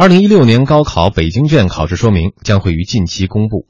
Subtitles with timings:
[0.00, 3.66] 二零一六年高考北京卷考试说明将会于近期公布。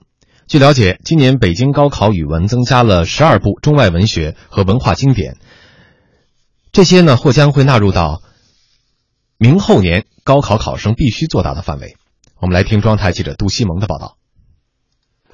[0.47, 5.39] 据了解，今年北京高考语文增加了十二部中外文学和文化经典，
[6.71, 8.21] 这些呢或将会纳入到
[9.39, 11.97] 明后年高考考生必须作答的范围。
[12.39, 14.19] 我们来听中央台记者杜西蒙的报道。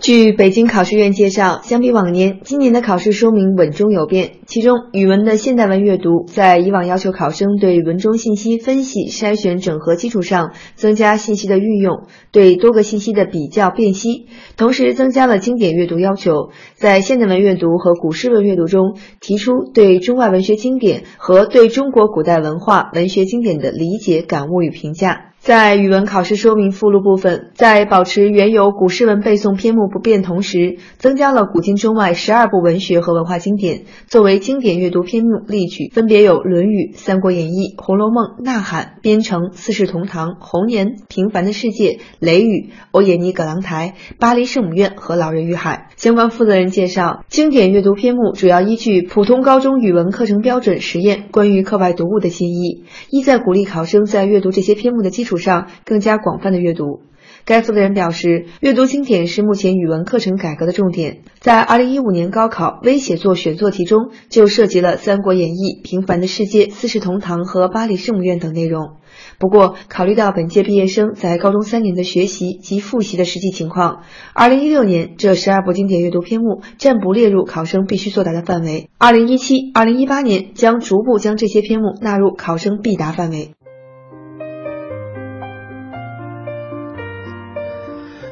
[0.00, 4.32] 据北京考试院介绍，相比往年，今年的考试说明稳中有变。
[4.45, 16.50] 其中，语文的现代文阅读在以往要求考生对文中信息分析、筛选、整合基础上，增加信息的运用，对多个信息的比较辨析，同时增加了经典阅读要求。
[16.74, 25.34] 在现代文阅读和古诗文阅读中，提出对中外文学经典和对中国古代文化文学经典的理解、感悟与评价。
[25.45, 45.91] 在语文考试说明附录部分，在保持原有古诗文背诵篇目不变同时，增加了古今中外十二部文学和文化经典作为经典阅读篇目例举，分别有《论语》《三国演义》《红楼梦》《呐喊》《边城》《四世同堂》《红颜》《平凡的世界》《雷雨》《欧也妮·葛朗台》《巴黎圣母院》和《老人与海》。
[46.03, 55.33] 相关负责人介绍，经典阅读篇目主要依据普通高中语文课程标准实验关于课外读物的建议，意在鼓励考生在阅读这些篇目的基础。
[55.36, 57.02] 上更加广泛的阅读。
[57.46, 61.22] 该负责人表示，阅读经典是目前语文课程改革的重点。
[61.40, 68.96] 在二零一五年高考微写作选做题中，就涉及了《三国演义》《平凡的世界》《四世同堂》和《巴黎圣母院》等内容。
[69.38, 78.88] 不过，考虑到本届毕业生在高中三年的学习及复习的实际情况，二零一六年这十二部经典阅读篇目暂不列入考生必须作答的范围。
[78.96, 83.50] 二零一七、二零一八年将逐步将这些篇目纳入考生必答范围。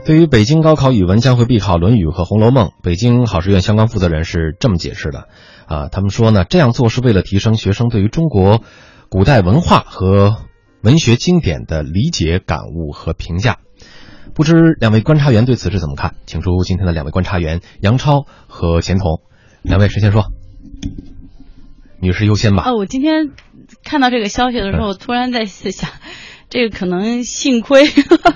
[0.05, 5.29] 对于北京高考语文将会必考《论语》和《红楼梦》，北京考试院相关负责人是这么解释的：
[5.67, 8.63] 啊，他们说呢，这样做是为了提升学生对于中国
[9.09, 10.39] 古代文化和
[10.83, 13.59] 文学经典的理解、感悟和评价。
[14.35, 16.17] 不知两位观察员对此是怎么看？
[16.27, 19.21] 请出今天的两位观察员杨超和钱彤，
[19.63, 20.25] 两位谁先说？
[22.01, 22.65] 女士优先吧。
[22.67, 23.31] 哦，我今天
[23.85, 25.89] 看到这个消息的时候，突然在想。
[26.53, 27.85] 这个可能幸亏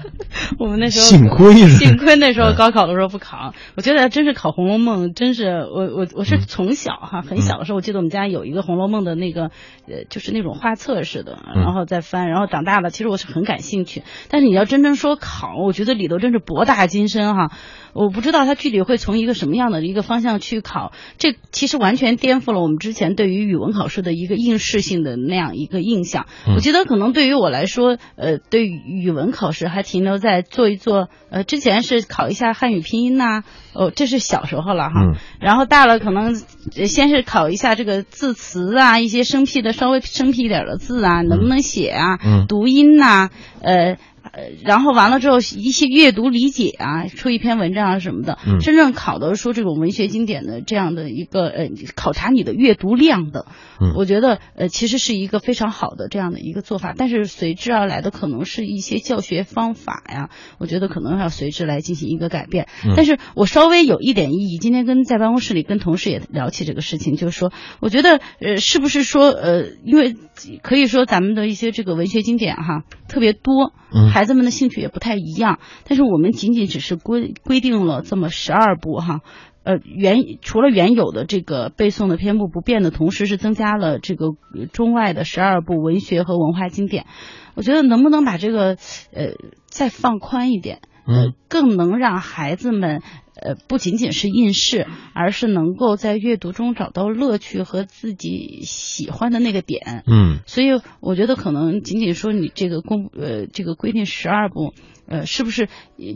[0.59, 9.50] 我们那时候幸亏幸亏那时候高考的时候不考，我觉得真是考《红楼梦》，真是我我我是从小哈很小的时候，我记得我们家有一个《红楼梦》的那个
[9.87, 17.53] 呃就是那种画册似的，然后再翻，然后长大了其实我是很感兴趣，但是你要真正说考，我觉得里头真是博大精深哈。
[17.93, 26.26] 我不知道它具体会从一个什么样的一个方向去考，这其实完全颠覆了我们之前对于语文考试的一个应试性的那样一个印象。
[26.55, 33.43] 我觉得可能对于我来说，呃，对语文考试还停留在做一做，呃，之前是考一下汉语拼音呐，
[33.75, 35.12] 哦，这是小时候了哈。
[35.41, 42.19] 然后大了可能先是考一下这个字词啊，一些生僻的稍微生僻一点的字啊，能不能写啊，
[42.49, 43.31] 读音呐，
[43.61, 43.77] 呃。
[43.77, 43.97] 呃，
[44.65, 53.47] 然后完了之后，一些阅读理解啊，出一篇文章啊什么的，真正考的说这种文学经典的这样的一个呃，考察你的阅读量的，
[53.97, 56.95] 我觉得呃，其实是一个非常好的这样的一个做法。
[56.97, 62.69] 但是随之而来的可能是一些教学方法呀，我觉得可能要随之来进行一个改变。
[62.97, 70.15] 但是我稍微有一点异议，今天跟在办公室里跟同事也聊起这个事情，就是说，我觉得呃，是不是说呃，因为
[70.63, 73.73] 可以说咱们的一些这个文学经典哈特别多，
[74.13, 79.20] 还孩子们的兴趣也不太一样，但是我们仅仅只是规规定了这么十二部哈，
[79.62, 84.34] 呃原除了原有的这个背诵的篇目不变的同时，是增加了这个
[84.72, 87.06] 中外的十二部文学和文化经典。
[87.54, 88.76] 我觉得能不能把这个
[89.12, 89.34] 呃
[89.66, 93.03] 再放宽一点，嗯，更能让孩子们。
[93.41, 100.05] 呃，不仅仅是应试，而是能够在阅读中找到乐趣和自己喜欢的那个点。
[100.07, 104.73] 嗯，所以我觉得可能仅仅说你这个公呃这个规定十二部，
[105.07, 105.69] 呃，是不是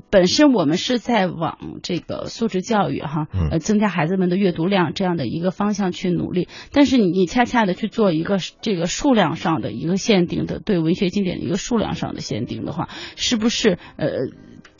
[0.08, 6.48] 本身我们是在往这个素质教育哈，呃，增加孩子们的阅读量这样的一个方向去努力？
[6.72, 14.08] 但是你你恰恰的去做一个这个数量上的一个限定的对文学经典的一个数量上的限定的话，是不是呃？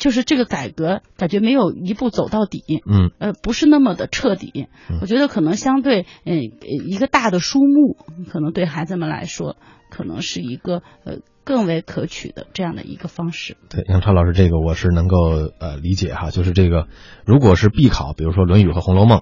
[0.00, 4.66] 就是这个改革感觉没有一步走到底，嗯，呃，不是那么的彻底。
[5.00, 7.96] 我觉得可能相对，呃，一个大的书目，
[8.28, 9.56] 可能对孩子们来说，
[9.90, 13.56] 可能是一个呃更为可取的这样的一个方式。
[13.68, 16.88] 对，杨超老师，这个我是能够呃理解哈，就是这个
[17.24, 19.18] 如果是必考，比如说《论语》和《红楼梦》。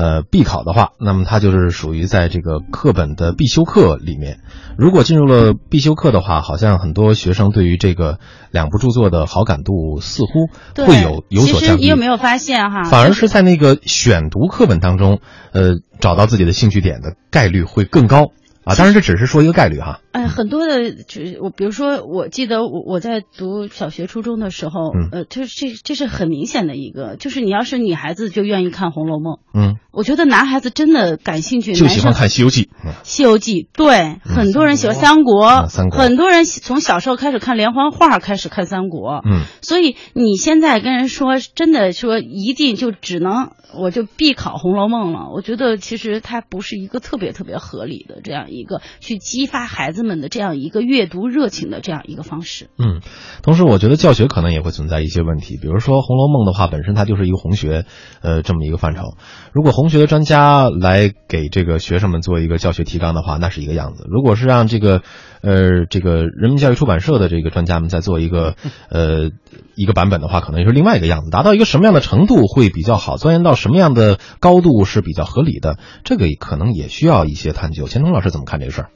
[0.00, 4.38] 呃，必考的话，那么它就是属于在这个课本的必修课里面。
[4.78, 8.18] 如果进入了必修课的话，好像很多学生对于这个
[8.50, 11.82] 两部著作的好感度似乎会有有所降低。
[11.82, 12.84] 你有没有发现哈？
[12.84, 15.20] 反而是在那个选读课本当中，
[15.52, 18.28] 呃，找到自己的兴趣点的概率会更高。
[18.64, 20.00] 啊，当然这只是说一个概率哈。
[20.12, 25.08] 哎，很多的，就是我，比如说，我记得我我在读小学、初中的时候，嗯。
[25.12, 32.64] 呃，这这这是很明显的一个，就是你要是女孩子就愿意看《红楼梦》，嗯，我觉得男孩子真的感兴趣，就喜欢看《西游记》。
[32.84, 35.98] 嗯西游记》，对，很多人喜欢三国，啊三国。
[35.98, 52.70] 很多人从小时候开始看连环画，开始看三国，嗯，所以你现在跟人说真的说一定就只能我就必考《红楼梦》了，我觉得其实它不是一个特别特别合理的这样一个去激发孩子们的这样一个阅读热情的这样一个方式。
[52.78, 53.00] 嗯，
[53.42, 57.84] 同时我觉得教学可能也会存在一些问题，比如说《红楼梦》的话，本身它就是一个红学，
[58.22, 59.14] 呃，这么一个范畴。
[59.52, 65.02] 如果红学的专家来给这个学生们做一个教学提纲的话，那是一个样子；如果是让这个，
[65.42, 68.54] 呃，这个人民教育出版社的这个专家们再做一个，
[68.90, 69.30] 呃，
[69.74, 71.30] 一个版本的话，可能又是另外一个样子。
[71.30, 77.86] 达到一个什么样的程度会比较好，钻研到什么样的高度是比较合理的，这个可能也需要一些探究。
[77.86, 78.90] 钱通老师怎么看这个事儿？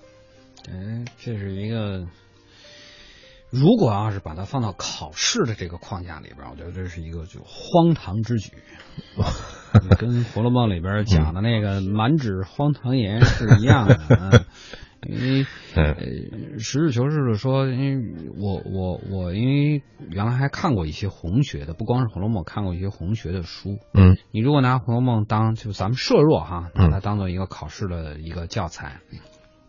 [0.69, 2.07] 哎，这是一个，
[3.51, 8.53] 如果要是把它放到考试的这个框架里边，我觉得这是一个就荒唐之举，
[9.99, 14.47] 跟《红楼梦》里边讲的那个满纸荒唐言是一样的。
[15.09, 23.79] 嗯因为嗯呃，实事求是的说，因为我我我因为原来还看过一些红学的，不光是《红楼梦》，看过一些红学的书。
[23.93, 29.01] 嗯你如果拿《红楼梦》当就咱们设若哈，嗯拿它当做一个考试的一个教材，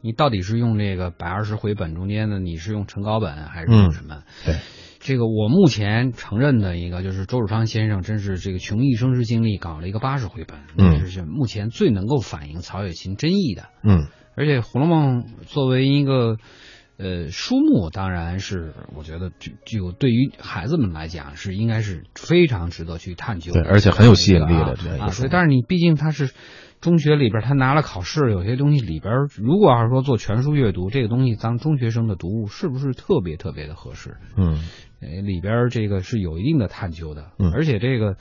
[0.01, 4.23] 你到底是用这个百二十回本中间的，你是用成稿本还是用什么？
[4.45, 4.55] 对，
[4.99, 13.69] 这个我目前承认的一个就是周汝昌先生，真是这个穷一生之经历搞了一个八十回本，嗯这是目前最能够反映曹雪芹真意的。
[13.83, 14.05] 嗯
[14.35, 16.37] 而且《红楼梦》作为一个
[16.97, 24.75] 呃书目，当然是我觉得具具有对于孩子们来讲是应该是非常值得去探究的，对而且很有吸引力的啊啊。
[24.77, 26.31] 这样一个书所以，但是你毕竟它是
[26.81, 34.17] 中学里边，他拿了考试，有些东西里边，如果要是说做全书阅读，这个东西当中学生的读物是不是特别特别的合适？
[34.37, 34.59] 嗯
[35.01, 38.17] 呃，里边这个是有一定的探究的，嗯而且这个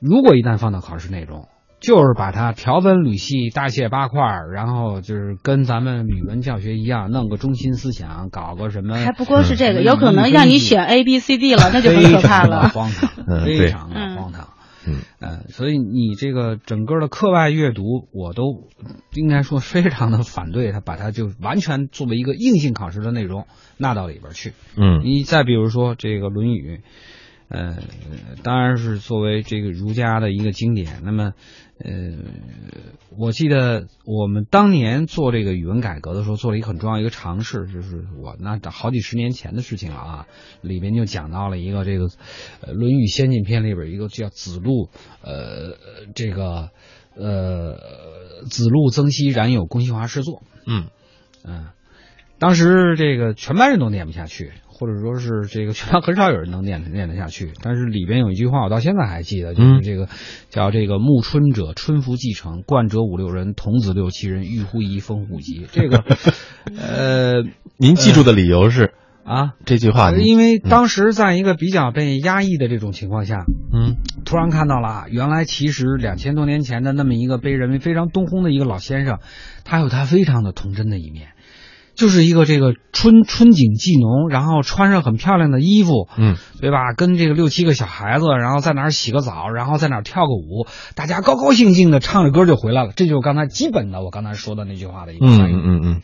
[0.00, 1.48] 如果一旦放到考试内容，
[1.80, 4.20] 就是把它条分缕析、大卸八块，
[4.52, 12.68] 然后就是跟咱们语文教学一样，弄个中心思想，搞个什么，还不光是这个，嗯有可能让你选 A B C D 了，那就很可怕非常的了。
[12.70, 14.48] 荒唐，非常的荒唐。
[14.86, 18.68] 嗯呃，所以你这个整个的课外阅读，我都
[19.12, 23.46] 应该说非常的反对他把它就完全作为一个硬性考试的内容
[23.76, 24.54] 纳到里边去。
[24.76, 26.78] 嗯你再比如说这个《论语》，
[27.48, 27.78] 呃，
[28.42, 31.00] 当然是作为这个儒家的一个经典。
[31.02, 31.32] 那么，
[31.78, 32.18] 呃，
[33.16, 40.26] 我记得我们当年做这个语文改革的时候，做了一个很重要一个尝试，就是我那好几十年前的事情了啊，
[40.60, 42.08] 里边就讲到了一个这个，
[42.60, 44.90] 呃，《论语先进篇》里边一个叫子路，
[45.22, 45.76] 呃，
[46.14, 46.70] 这个
[47.14, 47.76] 呃，
[48.50, 50.84] 子路曾皙冉有公西华诗作，嗯
[51.44, 51.68] 嗯，
[52.38, 57.52] 当时这个全班人都念不下去，或者说是这个全班很少有人能念念得下去。
[57.62, 60.08] 但是里边有一句话，我到现在还记得，就是嗯这个、
[60.50, 65.66] 叫这个暮春者，春服既成，冠者五六人，童子六七人，玉乎沂，风乎集。
[65.72, 66.04] 这个
[66.78, 67.42] 呃
[67.76, 68.92] 您记住的理由是
[69.24, 79.18] 啊，这句话，因为当时在一个比较被压抑的这种情况下，嗯突然看到了啊，原来其实两千多年前的那么一个被认为非常东轰的一个老先生，
[79.64, 81.28] 他有他非常的童真的一面，
[81.98, 86.94] 就是一个这个春春景既浓，然后穿上很漂亮的衣服，嗯对吧？
[86.96, 92.92] 跟这个六七个小孩子，然后在哪儿洗个澡，然后在哪儿跳个舞，大家高高兴兴的唱着歌就回来了。
[92.94, 95.54] 这就是刚才基本的我刚才说的那句话的一个嗯翻译。
[95.54, 96.02] 嗯嗯嗯，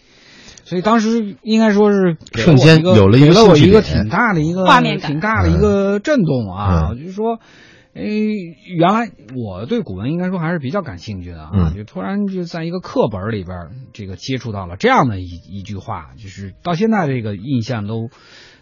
[0.65, 6.89] 所以当时应该说是瞬间有了一个给了我一个挺大的一个画面感挺大的一个震动啊！
[6.91, 7.39] 嗯就是说，
[7.95, 8.03] 诶，
[8.77, 13.57] 原来我对古文应该说还是比较感兴趣的啊，嗯就突然就在一个课本里边
[13.93, 18.11] 这个接触到了这样的一一句话，就是到现在这个印象都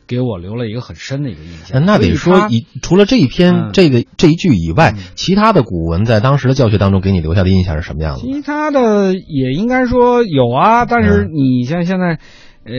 [0.07, 1.83] 给我留了一个很深的一个印象。
[1.87, 8.33] 那得说一除了这一篇嗯这个这一句以外嗯，其他的古文在当时的教学当中给你留下的印象是什么样子的？
[8.35, 12.19] 其他的也应该说有啊，但是嗯你像现在，
[12.65, 12.73] 呃，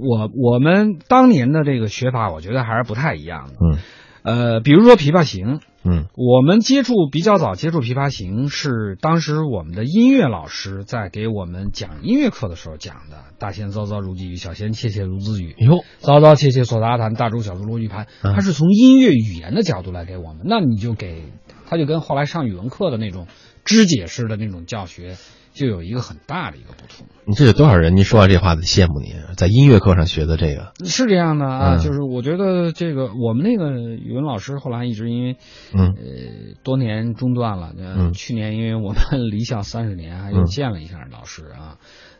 [0.00, 3.52] 我我们当年的这个学法，我觉得还是不太一样的。
[3.60, 3.78] 嗯
[4.24, 5.58] 呃，比如说《琵琶行》，
[5.90, 13.24] 嗯我们接触比较早接触《琵琶行》是当时我们的音乐老师在给我们讲音乐课的时候讲的。
[13.38, 15.54] 大弦嘈嘈如急雨，小弦切切如私语。
[15.58, 18.06] 哟，嘈嘈切切错杂弹，大珠小珠落玉盘。
[18.22, 21.22] 嗯他是从音乐语言的角度来给我们，那你就给
[21.66, 23.26] 他就跟后来上语文课的那种
[23.64, 25.16] 肢解式的那种教学
[25.58, 27.06] 就有一个很大的一个不同。
[27.24, 27.96] 你这有多少人？
[27.96, 35.36] 你说完这话得羡慕你，在音乐课上学的这个是这样的啊，嗯就是我觉得这个我们那个语文老师后来一直因为
[35.74, 37.74] 嗯呃多年中断了，
[38.12, 38.96] 去年因为我们
[39.30, 41.76] 离校三十年，还嗯又见了一下老师啊，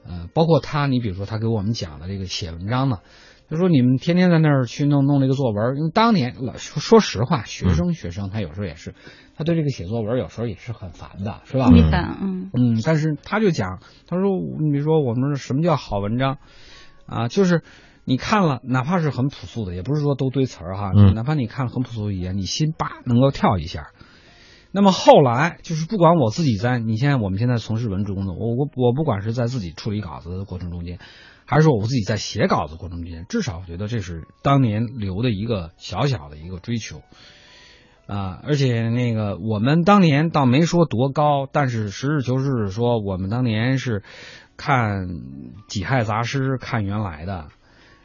[0.06, 2.98] 呃，包括他，你比如说他给我们讲的这个写文章呢。
[3.50, 8.94] 就说你们天天在那儿去弄弄这个作文，因为当年老说说实话，学生学生他有时候也是，
[9.36, 11.70] 他对这个写作文有时候也是很烦的，是吧？
[11.70, 12.50] 嗯。
[12.52, 16.36] 嗯，但是他就讲，他说，你比如说我们什么叫好文章？
[17.06, 17.62] 啊，就是
[18.04, 21.14] 你看了，哪怕是很朴素的，也不是说都堆词儿哈，嗯。
[21.14, 23.88] 哪怕你看了很朴素的语言，你心叭能够跳一下。
[24.70, 30.98] 那么后来就是不管我自己在，你现在我们现在从事文职工作，我我我不管是在自己处理稿子的过程中间，
[31.48, 37.00] 还是说我自己在写稿子过程中间，至少我觉得这是当年留的一个小小的一个追求。
[38.06, 44.02] 啊，而且那个我们当年倒没说多高，但是实事求是说，我们当年是
[44.58, 45.08] 看
[45.68, 47.48] 己亥杂诗，看原来的。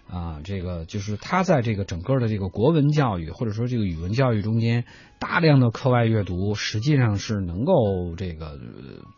[0.09, 4.85] 啊，这个就是他在这个整个的这个国文教育或者说这个语文教育中间，
[5.19, 7.73] 大量的课外阅读，实际上是能够
[8.15, 8.59] 这个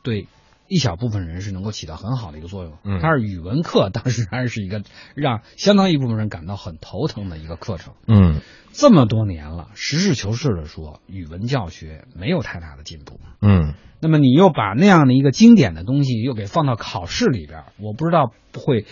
[0.03, 0.27] 对
[0.67, 2.73] 一小部分人是能够起到很好的一个作用。
[2.83, 4.81] 嗯但是语文课当时还是一个
[5.15, 7.93] 让相当一部分人感到很头疼的一个课程。
[8.07, 8.41] 嗯
[8.73, 13.19] 这么多年了，实事求是的说，语文教学没有太大的进步。
[13.41, 18.85] 嗯那么你又把那样的一个经典的东西又给放到考试里边，我不知道会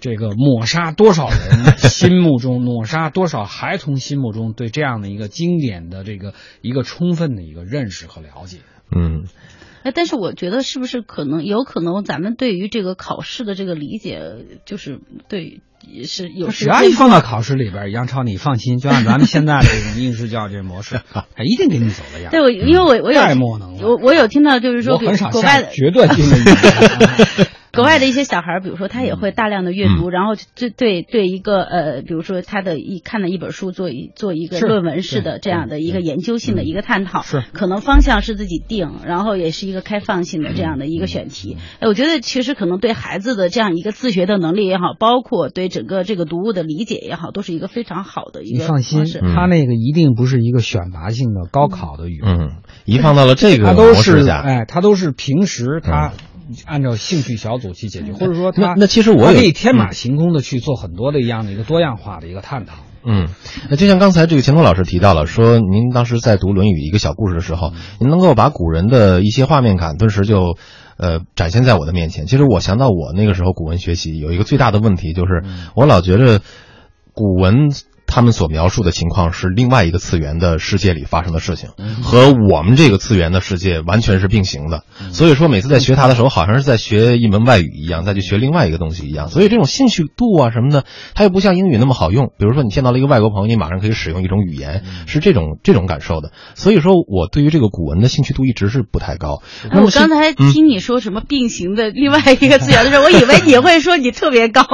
[0.00, 8.58] 这个抹杀多少人 心目中，抹杀多少孩童心目中对这样的一个经典的这个一个充分的一个认识和了解。
[8.94, 9.24] 嗯
[9.84, 14.18] 哎，但是我觉得是不是可能有可能咱们对于这个考试的这个理解，
[14.64, 14.98] 就是
[15.28, 22.30] 对也是有只要一放到考试里边儿，杨超你放心，就按咱们现在这种应试教育模式， 他一定给你走了样。
[22.30, 27.46] 对，我因为我我有太莫能了我我有听到就是说，我很少国外的下决断性的。
[27.74, 29.96] 国外的一些小孩，比如说他也会大量的阅嗯。
[29.98, 37.42] 读，然后对对对一个呃，比如说他的一看了一本书，做一做一个论文式的这样的一个研究性的一个探讨，是。
[37.52, 41.56] 可能方向是自己定，然后也是一个开放性的这样的一个选题。
[41.80, 49.34] 哎，我觉得其实可能对孩子的这样一个自学的能力也好，包括对整个这个读物的理解也好，都是一个非常好的一个你放心方式，嗯。
[49.34, 52.38] 他那个一定不是一个选拔性的高考的语文。
[52.38, 52.50] 嗯，
[52.84, 56.12] 一放到了这个他都是模式下，哎，他都是平时他
[56.66, 62.74] 按照兴趣小组去解决，或者说他那那其实我可以天马行空的去做很多的一样的一个多样化的一个探讨。
[63.06, 63.28] 嗯，
[63.68, 70.56] 那就像刚才这个钱东老师提到了，说您当时在读《论语》一个小故事的时候，您能够把古人的一些画面感顿时就，
[70.96, 72.26] 呃，展现在我的面前。
[72.26, 75.44] 其实我想到我那个时候古文学习有一个最大的问题，就是
[75.76, 76.40] 我老觉着
[77.12, 77.68] 古文
[78.14, 84.84] 他们所描述的情况是另外一个次元的世界里发生的事情，和我们这个次元的世界完全是并行的。
[85.10, 89.30] 所以说每次在学它的时候，好像是在学一门外语一样，再去学另外一个东西一样。
[89.30, 90.84] 所以这种兴趣度啊什么的，
[91.16, 92.26] 它又不像英语那么好用。
[92.38, 96.30] 比如说你见到了一个外国朋友，你马上可以使用一种语言，是这种这种感受的。
[96.54, 99.42] 所以说我对于这个古文的兴趣度一直是不太高。
[99.72, 104.64] 那我刚才嗯听你说什么并行的另外一个次元的时候，我以为你会说你特别高。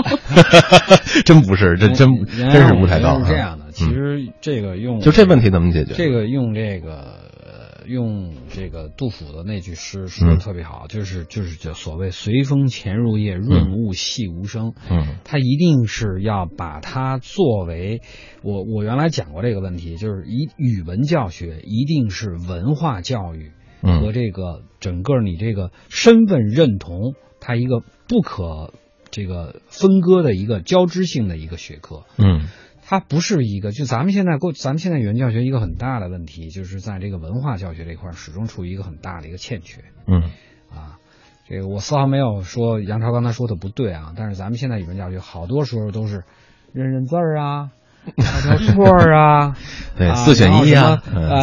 [1.25, 3.18] 真不是，这真真是不太高。
[3.30, 5.94] 这样的，嗯其实这个用就这问题怎么解决？
[5.94, 14.75] 这个用这个呃用这个杜甫的那句诗说的特别好，就是就是就所谓随风潜入夜，润物细无声。
[14.90, 18.00] 嗯他一定是要把它作为
[18.42, 28.75] 我我原来讲过这个问题，就是一语文教学一定是文化教育和嗯这个整个你这个身份认同它一个不可
[29.10, 32.04] 这个分割的一个交织性的一个学科。
[32.18, 32.49] 嗯
[32.90, 40.23] 它不是一个，就咱们现在过，咱们现在语文教学一个很大的问题，就是在这个文化教学这块始终处于一个很大的一个欠缺嗯
[40.68, 40.99] 啊。
[41.49, 46.25] 这个我丝毫没有说杨超刚才说的不对啊，但是咱们现在语文教学好多时候都是
[46.73, 47.70] 认认字儿啊，
[48.16, 49.57] 挑挑错啊，
[49.97, 51.02] 对啊四选一啊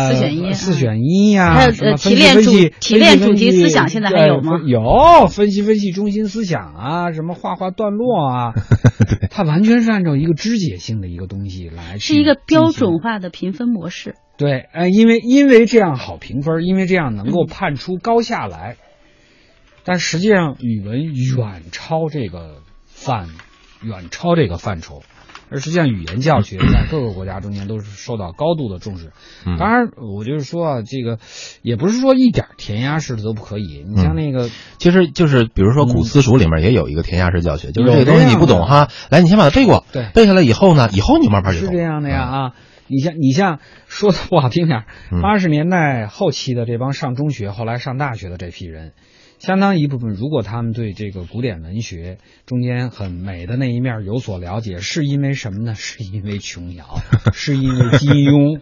[0.10, 8.54] 四选一四选一呀、还有什么呃分析提炼主分析提炼主题思想现在还有吗有分析分析中心思想啊，什么画画段落啊，
[9.30, 14.16] 它完全是按照一个肢解性的一个东西来是一个标准化的评分模式。
[14.38, 18.76] 对，呃，因为因为这样好评分，因为这样能够嗯判出高下来。
[19.84, 23.30] 但实际上，语文远超这个范，
[23.82, 25.02] 远超这个范畴。
[25.50, 29.12] 而实际上，语言教学在各个国家中间都是受到高度的重视。
[29.46, 31.20] 嗯当然，我就是说啊，这个
[31.62, 33.86] 也不是说一点填鸭式的都不可以。
[33.88, 41.68] 你像那个，其实就是比如说古私塾里面也有一个填鸭式教学，就是这个东西你不懂哈，来你先把它背过，对背下来以后呢，以后你慢慢就是。
[41.70, 42.54] 这样的呀啊。
[42.90, 44.86] 你像你像说的不好听点
[45.22, 48.94] 八十年代后期的这帮上中学后来上大学的这批人，
[49.40, 55.76] 相当一部分，如果他们对这个古典文学中间很美的那一面有所了解，是因为什么呢？
[55.76, 57.00] 是因为琼瑶，
[57.34, 58.60] 是因为金庸。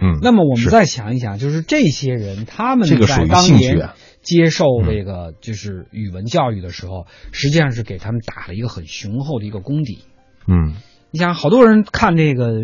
[0.00, 3.90] 嗯，那么我们再想一想，就是这些人他们在当年
[4.22, 9.98] 接受这个就是语文教育的时候，实际上是给他们打了一个很雄厚的一个功底。
[10.46, 10.74] 嗯
[11.12, 12.60] 你想，好多人看这个，呃，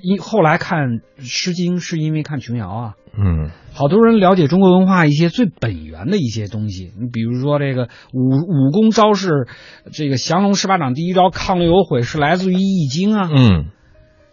[0.00, 0.88] 因后来看
[1.18, 2.94] 《诗经》是因为看琼瑶啊。
[3.12, 9.48] 嗯好多人了解中国文化一些最本源的一些东西，你比如说这个武武功招式，
[9.92, 13.66] 这个降龙十八掌第一招亢龙有悔是来自于《易经》啊，嗯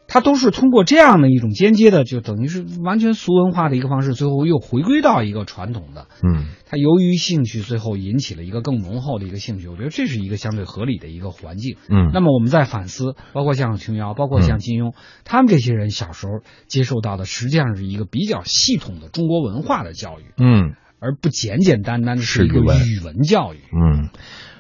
[0.08, 6.08] 它都是通过这样的一种间接的，就等于是完全俗文化的一个方式，最后又回归到一个传统的。
[6.24, 11.78] 嗯它由于兴趣，最后引起了一个更浓厚的一个兴趣，我觉得这是一个相对合理的一个环境。
[11.90, 16.34] 嗯，那么我们在反思，包括像琼瑶，包括像金庸，他们这些人小时候
[16.68, 23.60] 接受到的，实际上是一个比较系统的中国文化的教育，嗯而不简简单单的是一个语文教育。
[23.72, 24.10] 嗯，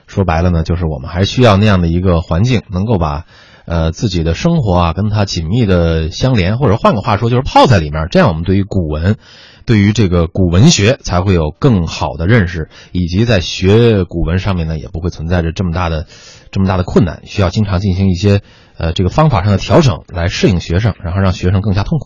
[0.08, 3.26] 说白了呢，就是我们还需要那样的一个环境，能够把
[3.68, 9.18] 呃自己的生活啊跟它紧密的相连，或者换个话说，就是泡在里面，这样我们对于古文。
[9.66, 16.06] 对于这个古文学才会有更好的认识，以及在学古文上面呢，也不会存在着这么大的、
[16.52, 18.40] 这么大的困难，需要经常进行一些
[18.78, 21.96] 呃这个方法上的调整，来适应学生，然后让学生更加痛苦。